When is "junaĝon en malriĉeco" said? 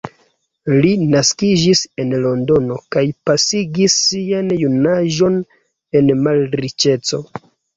4.63-7.23